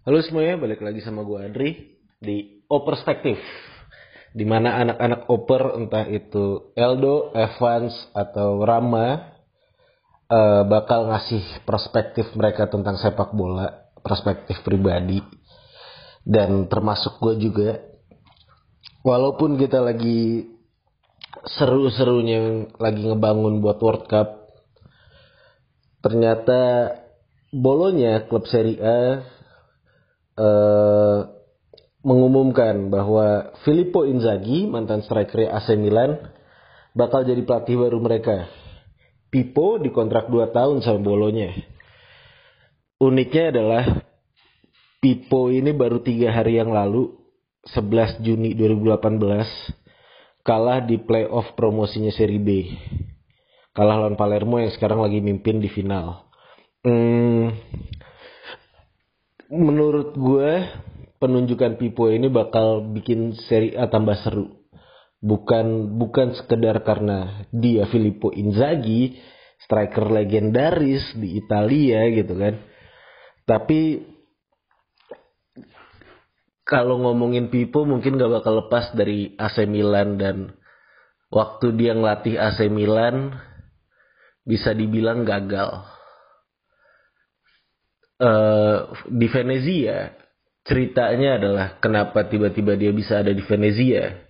[0.00, 3.36] Halo semuanya, balik lagi sama gue Andri di O Perspektif.
[4.32, 9.28] Di mana anak-anak oper entah itu Eldo, Evans atau Rama
[10.24, 15.20] uh, bakal ngasih perspektif mereka tentang sepak bola, perspektif pribadi
[16.24, 17.84] dan termasuk gue juga.
[19.04, 20.48] Walaupun kita lagi
[21.44, 24.48] seru-serunya lagi ngebangun buat World Cup,
[26.00, 26.88] ternyata
[27.52, 29.00] bolonya klub Serie A
[30.38, 31.18] uh,
[32.00, 36.16] mengumumkan bahwa Filippo Inzaghi, mantan striker AC Milan,
[36.96, 38.48] bakal jadi pelatih baru mereka.
[39.30, 41.54] Pipo dikontrak 2 tahun sama Bolonya.
[42.98, 43.84] Uniknya adalah
[45.00, 47.16] Pipo ini baru tiga hari yang lalu,
[47.72, 49.16] 11 Juni 2018,
[50.44, 52.68] kalah di playoff promosinya Serie B.
[53.72, 56.28] Kalah lawan Palermo yang sekarang lagi mimpin di final.
[56.84, 57.54] Hmm,
[59.50, 60.52] menurut gue
[61.18, 64.62] penunjukan Pipo ini bakal bikin seri A tambah seru.
[65.20, 69.20] Bukan bukan sekedar karena dia Filippo Inzaghi,
[69.60, 72.56] striker legendaris di Italia gitu kan.
[73.44, 74.00] Tapi
[76.64, 80.54] kalau ngomongin Pipo mungkin gak bakal lepas dari AC Milan dan
[81.28, 83.34] waktu dia ngelatih AC Milan
[84.46, 85.99] bisa dibilang gagal.
[88.20, 90.12] Uh, di Venezia
[90.60, 94.28] ceritanya adalah kenapa tiba-tiba dia bisa ada di Venezia.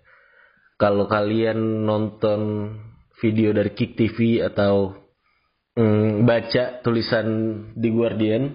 [0.79, 2.73] Kalau kalian nonton
[3.21, 4.97] video dari Kick TV atau
[5.77, 7.27] mm, baca tulisan
[7.77, 8.55] di Guardian,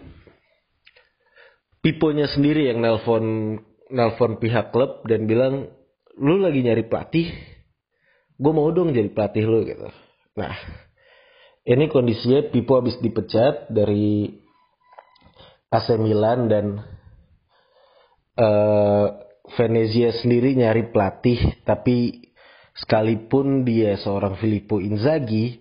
[1.86, 3.60] Piponya sendiri yang nelpon
[3.94, 5.70] nelpon pihak klub dan bilang,
[6.18, 7.30] lu lagi nyari pelatih,
[8.42, 9.94] gue mau dong jadi pelatih lu gitu.
[10.34, 10.58] Nah,
[11.70, 14.34] ini kondisinya Pipo habis dipecat dari
[15.76, 16.66] AC Milan dan
[18.40, 19.06] uh,
[19.60, 22.32] Venezia sendiri nyari pelatih tapi
[22.80, 25.60] sekalipun dia seorang Filippo Inzaghi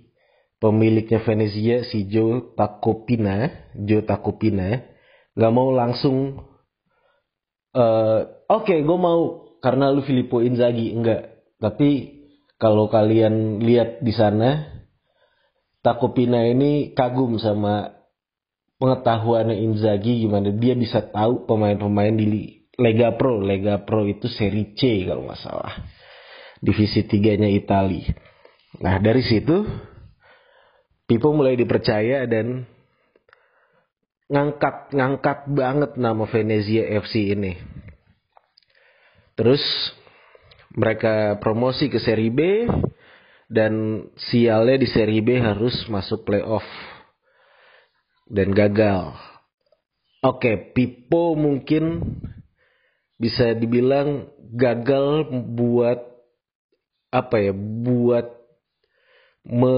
[0.62, 4.80] pemiliknya Venezia si Joe Tacopina Joe Tacopina
[5.34, 6.38] nggak mau langsung
[7.74, 11.40] uh, oke okay, gue mau karena lu Filippo Inzaghi enggak.
[11.56, 12.20] Tapi
[12.60, 14.68] kalau kalian lihat di sana
[15.80, 17.93] Tacopina ini kagum sama
[18.78, 23.38] pengetahuannya Inzaghi gimana dia bisa tahu pemain-pemain di Lega Pro.
[23.38, 25.74] Lega Pro itu seri C kalau nggak salah.
[26.58, 28.02] Divisi tiganya Itali.
[28.82, 29.62] Nah dari situ
[31.04, 32.64] Pipo mulai dipercaya dan
[34.32, 37.60] ngangkat ngangkat banget nama Venezia FC ini.
[39.36, 39.60] Terus
[40.72, 42.64] mereka promosi ke seri B
[43.52, 46.64] dan sialnya di seri B harus masuk playoff
[48.28, 49.16] dan gagal.
[50.24, 52.00] Oke, Pipo mungkin
[53.20, 56.00] bisa dibilang gagal buat
[57.14, 58.26] apa ya buat
[59.46, 59.76] me,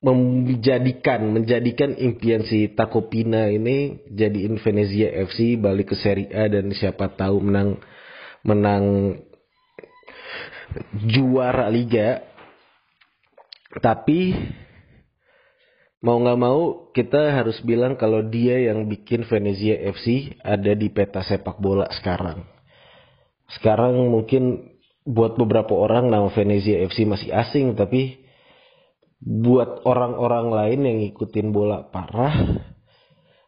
[0.00, 7.12] menjadikan menjadikan impian si Takopina ini jadi Venezia FC balik ke Serie A dan siapa
[7.12, 7.76] tahu menang
[8.40, 9.16] menang
[11.04, 12.24] juara liga
[13.84, 14.32] tapi
[16.00, 16.60] mau nggak mau
[16.96, 22.44] kita harus bilang kalau dia yang bikin Venezia FC ada di peta sepak bola sekarang.
[23.52, 24.72] Sekarang mungkin
[25.04, 28.20] buat beberapa orang nama Venezia FC masih asing tapi
[29.20, 32.64] buat orang-orang lain yang ngikutin bola parah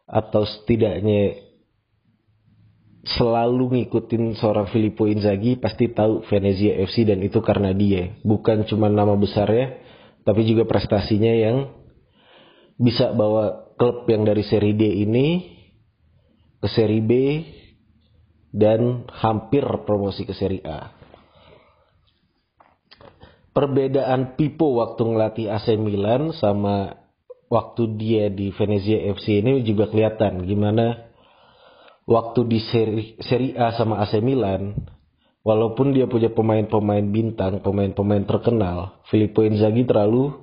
[0.05, 1.41] atau setidaknya
[3.03, 8.87] selalu ngikutin seorang Filippo Inzaghi pasti tahu Venezia FC dan itu karena dia bukan cuma
[8.87, 9.81] nama besarnya
[10.23, 11.82] tapi juga prestasinya yang
[12.77, 15.27] bisa bawa klub yang dari seri D ini
[16.63, 17.11] ke seri B
[18.53, 20.93] dan hampir promosi ke seri A.
[23.53, 26.97] Perbedaan Pipo waktu ngelatih AC Milan sama
[27.53, 31.05] waktu dia di Venezia FC ini juga kelihatan gimana
[32.09, 34.73] waktu di seri, seri A sama AC Milan
[35.45, 40.42] walaupun dia punya pemain-pemain bintang, pemain-pemain terkenal, Filippo Inzaghi terlalu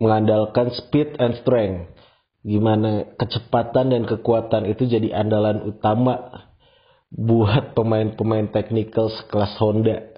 [0.00, 1.92] mengandalkan speed and strength.
[2.46, 6.46] Gimana kecepatan dan kekuatan itu jadi andalan utama
[7.10, 10.14] buat pemain-pemain teknikal sekelas Honda.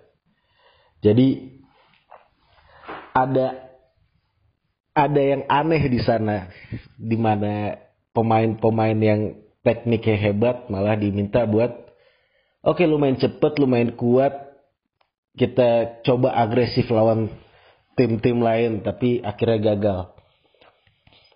[1.01, 1.57] Jadi
[3.17, 3.69] ada
[4.99, 6.51] ada yang aneh di sana
[6.99, 7.79] di mana
[8.13, 9.21] pemain-pemain yang
[9.63, 11.71] tekniknya hebat malah diminta buat
[12.67, 14.35] oke okay, lu main cepet lu main kuat
[15.39, 17.31] kita coba agresif lawan
[17.99, 20.01] tim-tim lain tapi akhirnya gagal.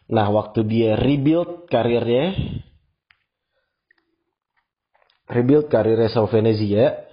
[0.07, 2.33] Nah waktu dia rebuild karirnya
[5.33, 7.09] rebuild karirnya sama Venezia,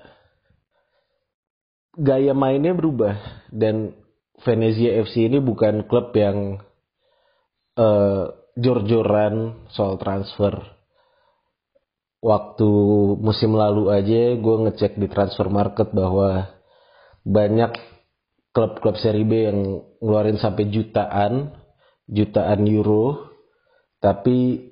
[1.96, 3.16] gaya mainnya berubah
[3.50, 3.96] dan
[4.44, 6.64] Venezia FC ini bukan klub yang
[7.76, 8.24] uh,
[8.56, 10.80] jor-joran soal transfer.
[12.20, 12.72] Waktu
[13.20, 16.52] musim lalu aja gue ngecek di transfer market bahwa
[17.24, 17.72] banyak
[18.54, 19.60] klub-klub seri B yang
[20.02, 21.54] ngeluarin sampai jutaan,
[22.10, 23.30] jutaan euro,
[24.02, 24.70] tapi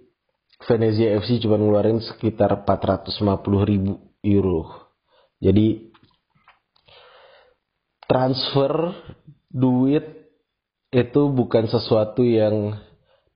[0.65, 3.21] Venezia FC cuma ngeluarin sekitar 450
[3.69, 4.89] ribu euro.
[5.37, 5.93] Jadi
[8.09, 8.97] transfer
[9.53, 10.05] duit
[10.89, 12.73] itu bukan sesuatu yang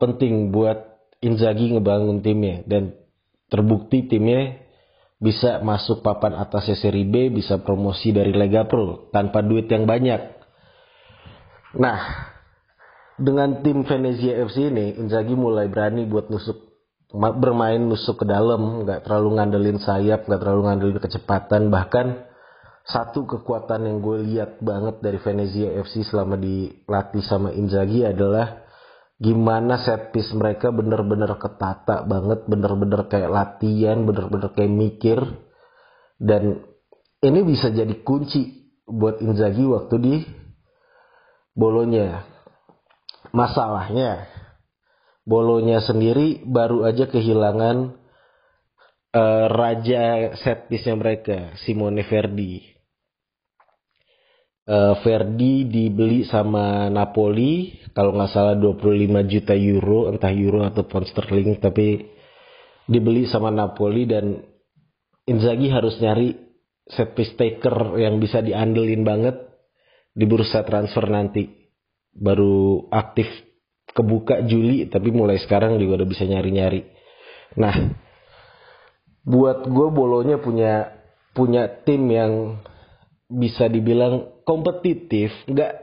[0.01, 0.89] penting buat
[1.21, 2.97] Inzaghi ngebangun timnya dan
[3.53, 4.57] terbukti timnya
[5.21, 10.18] bisa masuk papan atas seri B, bisa promosi dari Lega Pro tanpa duit yang banyak.
[11.77, 12.00] Nah,
[13.21, 16.73] dengan tim Venezia FC ini, Inzaghi mulai berani buat nusuk
[17.13, 22.25] bermain nusuk ke dalam, nggak terlalu ngandelin sayap, nggak terlalu ngandelin kecepatan, bahkan
[22.81, 28.61] satu kekuatan yang gue lihat banget dari Venezia FC selama dilatih sama Inzaghi adalah
[29.21, 35.21] gimana set piece mereka bener-bener ketata banget, bener-bener kayak latihan, bener-bener kayak mikir.
[36.18, 36.65] Dan
[37.21, 40.15] ini bisa jadi kunci buat Inzaghi waktu di
[41.53, 42.25] Bolonya.
[43.29, 44.25] Masalahnya,
[45.21, 47.94] Bolonya sendiri baru aja kehilangan
[49.13, 52.81] uh, raja set piece-nya mereka, Simone Verdi
[54.71, 58.88] uh, Verdi dibeli sama Napoli kalau nggak salah 25
[59.27, 62.07] juta euro entah euro atau pound sterling tapi
[62.88, 64.47] dibeli sama Napoli dan
[65.27, 66.33] Inzaghi harus nyari
[66.89, 69.38] set piece taker yang bisa diandelin banget
[70.12, 71.45] di bursa transfer nanti.
[72.12, 73.29] Baru aktif
[73.95, 76.83] kebuka Juli tapi mulai sekarang juga udah bisa nyari-nyari.
[77.59, 77.75] Nah
[79.21, 80.89] buat gue bolonya punya
[81.31, 82.59] punya tim yang
[83.31, 85.74] bisa dibilang kompetitif, nggak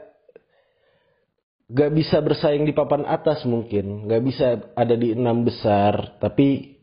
[1.69, 6.77] nggak bisa bersaing di papan atas mungkin, nggak bisa ada di enam besar, tapi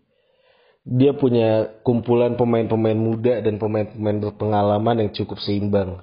[0.87, 5.99] dia punya kumpulan pemain-pemain muda dan pemain-pemain berpengalaman yang cukup seimbang.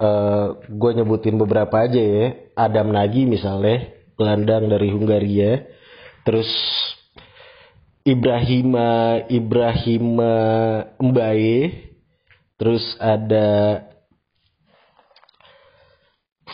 [0.00, 2.26] Uh, eh, gue nyebutin beberapa aja ya,
[2.58, 5.70] Adam Nagy misalnya, gelandang dari Hungaria,
[6.26, 6.50] terus
[8.02, 10.34] Ibrahima Ibrahima
[10.98, 11.89] Mbaye
[12.60, 13.80] Terus ada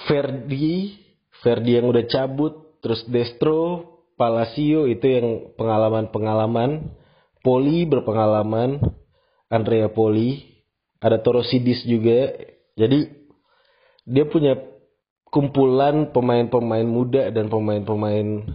[0.06, 1.03] Verdi,
[1.43, 5.26] Verdi yang udah cabut, terus Destro, Palacio itu yang
[5.58, 6.94] pengalaman-pengalaman,
[7.43, 8.79] Poli berpengalaman,
[9.50, 10.62] Andrea Poli,
[11.03, 12.31] ada Torosidis juga.
[12.79, 13.11] Jadi
[14.06, 14.55] dia punya
[15.26, 18.47] kumpulan pemain-pemain muda dan pemain-pemain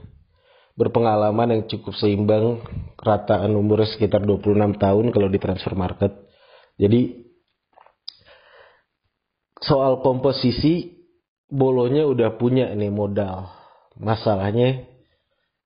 [0.80, 2.64] berpengalaman yang cukup seimbang
[2.96, 6.16] rataan umurnya sekitar 26 tahun kalau di transfer market.
[6.80, 7.31] Jadi
[9.62, 11.02] soal komposisi
[11.52, 13.52] Bolonya udah punya nih modal.
[14.00, 14.88] Masalahnya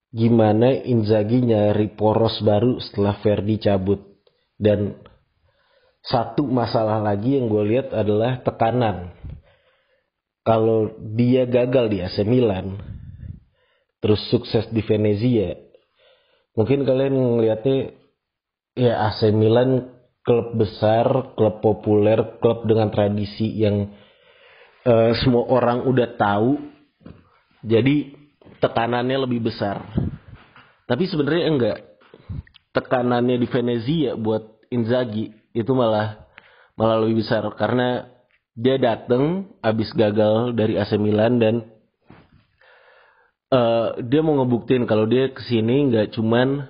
[0.09, 4.01] gimana Inzaghi nyari poros baru setelah Verdi cabut.
[4.57, 4.97] Dan
[6.01, 9.13] satu masalah lagi yang gue lihat adalah tekanan.
[10.41, 12.81] Kalau dia gagal di AC Milan,
[14.01, 15.53] terus sukses di Venezia,
[16.57, 17.93] mungkin kalian ngelihatnya
[18.73, 19.94] ya AC Milan
[20.25, 23.93] klub besar, klub populer, klub dengan tradisi yang
[24.83, 26.57] uh, semua orang udah tahu.
[27.61, 28.17] Jadi
[28.57, 29.85] tekanannya lebih besar.
[30.89, 31.79] Tapi sebenarnya enggak.
[32.73, 36.25] Tekanannya di Venezia buat Inzaghi itu malah
[36.75, 38.11] malah lebih besar karena
[38.55, 41.55] dia datang abis gagal dari AC Milan dan
[43.55, 46.67] uh, dia mau ngebuktiin kalau dia ke sini nggak cuman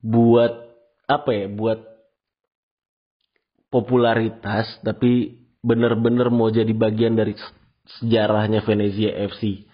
[0.00, 0.52] buat
[1.04, 1.97] apa ya buat
[3.68, 7.36] popularitas tapi bener-bener mau jadi bagian dari
[8.00, 9.68] sejarahnya Venezia FC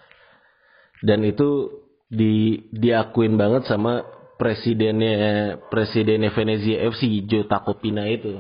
[1.04, 1.70] dan itu
[2.08, 4.06] di diakuin banget sama
[4.38, 8.38] presidennya presidennya Venezia FC Joe Tacopina itu.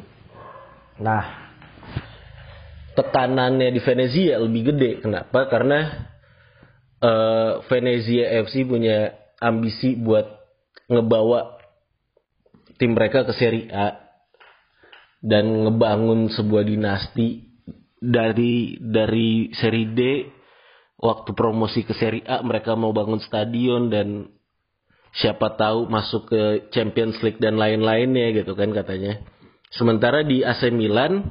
[0.98, 1.44] Nah
[2.94, 4.90] tekanannya di Venezia lebih gede.
[5.02, 5.50] Kenapa?
[5.50, 6.08] Karena
[7.02, 10.24] uh, Venezia FC punya ambisi buat
[10.86, 11.58] ngebawa
[12.78, 14.03] tim mereka ke Serie A
[15.24, 17.48] dan ngebangun sebuah dinasti
[17.96, 20.00] dari dari seri D
[21.00, 24.28] waktu promosi ke seri A mereka mau bangun stadion dan
[25.16, 26.42] siapa tahu masuk ke
[26.76, 29.24] Champions League dan lain-lainnya gitu kan katanya.
[29.72, 31.24] Sementara di AC Milan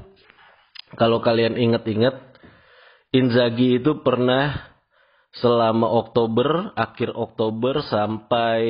[0.97, 2.33] kalau kalian ingat-ingat
[3.13, 4.73] Inzaghi itu pernah
[5.37, 8.61] selama Oktober, akhir Oktober sampai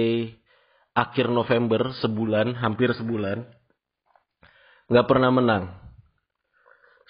[0.92, 3.48] akhir November sebulan, hampir sebulan
[4.94, 5.74] nggak pernah menang.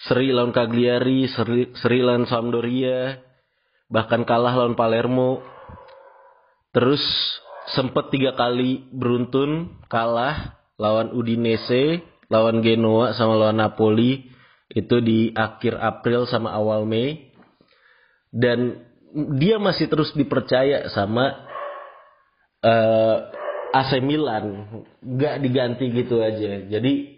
[0.08, 3.20] Seri lawan Cagliari, seri, seri lawan Sampdoria,
[3.92, 5.44] bahkan kalah lawan Palermo.
[6.72, 7.04] Terus
[7.76, 14.32] sempat tiga kali beruntun kalah lawan Udinese, lawan Genoa sama lawan Napoli
[14.74, 17.30] itu di akhir April sama awal Mei
[18.34, 18.82] dan
[19.38, 21.46] dia masih terus dipercaya sama
[22.58, 23.16] uh, eh,
[23.70, 24.66] AC Milan
[24.98, 27.13] nggak diganti gitu aja jadi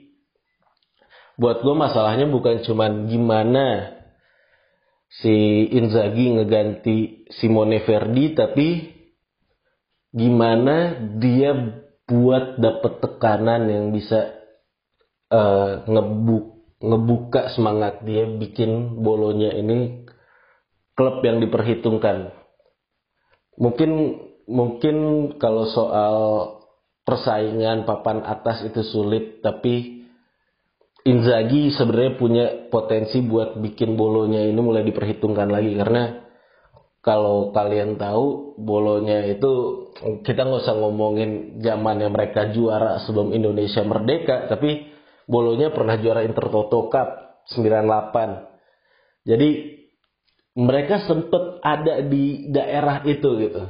[1.37, 3.97] buat gue masalahnya bukan cuman gimana
[5.21, 8.69] si Inzaghi ngeganti Simone Verdi tapi
[10.17, 11.53] gimana dia
[12.09, 14.33] buat dapet tekanan yang bisa
[15.29, 20.05] uh, ngebuk ngebuka semangat dia bikin bolonya ini
[20.97, 22.33] klub yang diperhitungkan.
[23.57, 23.91] Mungkin
[24.49, 24.97] mungkin
[25.41, 26.17] kalau soal
[27.05, 29.96] persaingan papan atas itu sulit, tapi
[31.07, 36.27] Inzaghi sebenarnya punya potensi buat bikin bolonya ini mulai diperhitungkan lagi karena
[37.07, 39.87] kalau kalian tahu bolonya itu
[40.27, 44.91] kita nggak usah ngomongin zaman yang mereka juara sebelum Indonesia merdeka, tapi
[45.31, 49.23] bolonya pernah juara Intertoto Cup 98.
[49.23, 49.51] Jadi
[50.59, 53.63] mereka sempet ada di daerah itu gitu.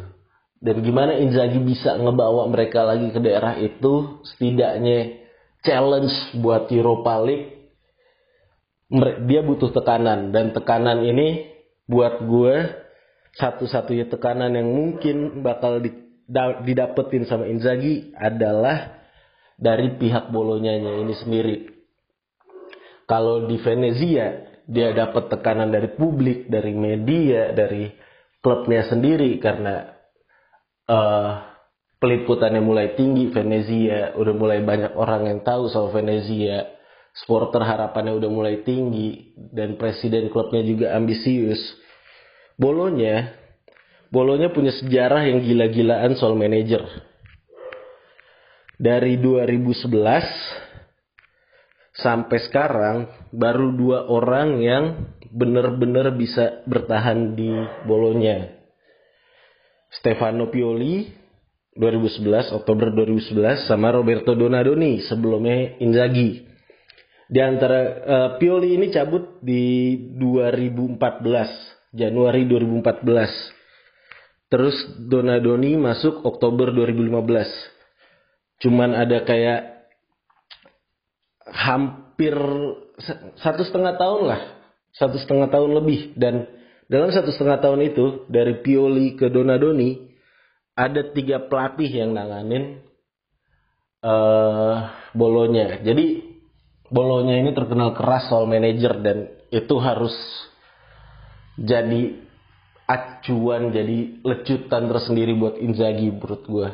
[0.56, 5.25] Dan gimana Inzaghi bisa ngebawa mereka lagi ke daerah itu setidaknya
[5.66, 7.56] challenge buat Europa League
[9.26, 11.50] dia butuh tekanan dan tekanan ini
[11.90, 12.86] buat gue
[13.36, 15.82] satu-satunya tekanan yang mungkin bakal
[16.62, 18.96] didapetin sama Inzaghi adalah
[19.58, 21.56] dari pihak bolonyanya ini sendiri.
[23.06, 27.90] Kalau di Venezia dia dapat tekanan dari publik, dari media, dari
[28.42, 29.94] klubnya sendiri karena
[30.90, 31.55] uh,
[31.98, 36.66] peliputannya mulai tinggi Venezia, udah mulai banyak orang yang tahu soal Venezia,
[37.16, 41.60] supporter harapannya udah mulai tinggi dan presiden klubnya juga ambisius.
[42.56, 43.46] Bolonya,
[44.10, 46.82] Bolonya punya sejarah yang gila-gilaan soal manajer.
[48.76, 49.88] Dari 2011
[51.96, 52.96] sampai sekarang
[53.32, 54.84] baru dua orang yang
[55.32, 57.50] benar-benar bisa bertahan di
[57.88, 58.52] bolonya.
[59.90, 61.08] Stefano Pioli
[61.76, 66.44] 2011 Oktober 2011 sama Roberto Donadoni sebelumnya Inzaghi.
[67.26, 74.48] Di antara uh, Pioli ini cabut di 2014 Januari 2014.
[74.48, 74.76] Terus
[75.10, 78.62] Donadoni masuk Oktober 2015.
[78.62, 79.90] Cuman ada kayak
[81.50, 82.34] hampir
[83.42, 84.40] satu setengah tahun lah,
[84.96, 86.48] satu setengah tahun lebih dan
[86.86, 90.15] dalam satu setengah tahun itu dari Pioli ke Donadoni
[90.76, 92.84] ada tiga pelatih yang nanganin
[94.04, 95.80] uh, bolonya.
[95.80, 96.36] Jadi
[96.92, 100.12] bolonya ini terkenal keras soal manajer dan itu harus
[101.56, 102.20] jadi
[102.86, 106.68] acuan, jadi lecutan tersendiri buat Inzaghi menurut gue.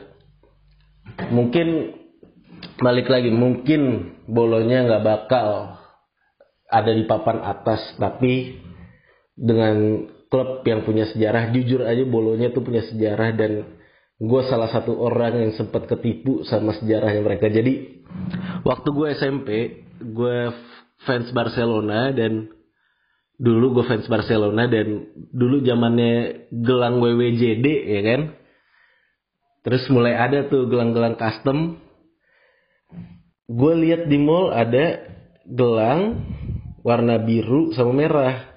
[1.31, 1.69] Mungkin
[2.83, 5.79] balik lagi mungkin bolonya nggak bakal
[6.67, 8.59] ada di papan atas tapi
[9.35, 13.82] dengan klub yang punya sejarah jujur aja bolonya tuh punya sejarah dan
[14.23, 17.51] gue salah satu orang yang sempat ketipu sama sejarahnya mereka.
[17.51, 18.07] Jadi
[18.63, 19.49] waktu gue SMP
[19.99, 20.39] gue
[21.03, 22.47] fans Barcelona dan
[23.35, 28.21] dulu gue fans Barcelona dan dulu zamannya gelang WWJD ya kan?
[29.67, 31.83] Terus mulai ada tuh gelang-gelang custom.
[33.51, 35.03] Gue lihat di mall ada
[35.51, 36.23] gelang
[36.87, 38.55] warna biru sama merah.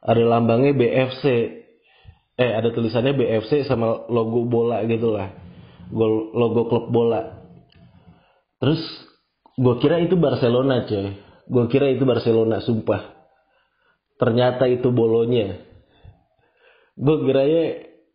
[0.00, 1.24] Ada lambangnya BFC
[2.36, 5.32] eh ada tulisannya BFC sama logo bola gitu lah.
[6.36, 7.48] Logo klub bola.
[8.60, 8.80] Terus
[9.56, 11.16] gue kira itu Barcelona coy.
[11.48, 13.16] Gue kira itu Barcelona sumpah.
[14.20, 15.64] Ternyata itu bolonya.
[16.96, 17.64] Gue kiranya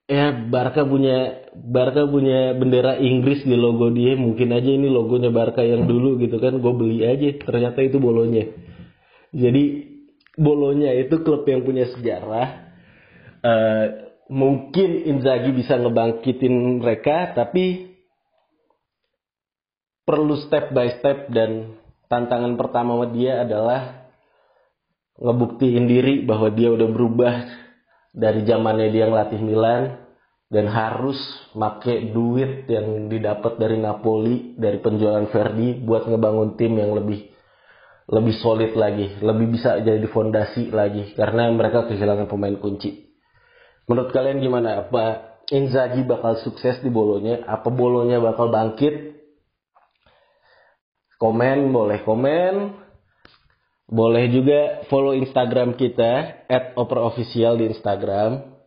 [0.09, 4.13] ya Barca punya Barca punya bendera Inggris di logo dia.
[4.13, 6.61] Mungkin aja ini logonya Barca yang dulu gitu kan.
[6.61, 8.49] Gue beli aja ternyata itu bolonya.
[9.31, 9.63] Jadi
[10.37, 12.69] bolonya itu klub yang punya sejarah.
[13.41, 17.91] Uh, mungkin Inzaghi bisa ngebangkitin mereka tapi
[20.07, 21.75] perlu step by step dan
[22.07, 24.07] tantangan pertama dia adalah
[25.19, 27.35] ngebuktiin diri bahwa dia udah berubah
[28.15, 29.99] dari zamannya dia ngelatih Milan
[30.47, 31.19] dan harus
[31.51, 37.27] make duit yang didapat dari Napoli dari penjualan Verdi buat ngebangun tim yang lebih
[38.11, 43.10] lebih solid lagi, lebih bisa jadi fondasi lagi karena mereka kehilangan pemain kunci.
[43.91, 44.87] Menurut kalian gimana?
[44.87, 47.43] Apa Inzaghi bakal sukses di bolonya?
[47.43, 49.11] Apa bolonya bakal bangkit?
[51.21, 52.81] komen boleh komen
[53.85, 58.57] boleh juga follow Instagram kita at operofficial di Instagram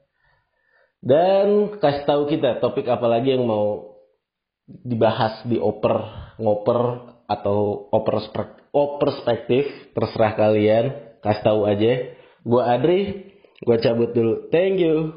[1.02, 3.98] dan kasih tahu kita topik apa lagi yang mau
[4.64, 5.98] dibahas di oper
[6.38, 6.80] ngoper
[7.26, 8.30] atau oper
[9.02, 9.66] perspektif
[9.96, 10.84] terserah kalian
[11.26, 11.92] kasih tahu aja
[12.46, 14.50] gua Adri gua cabut dulu.
[14.50, 15.14] Thank you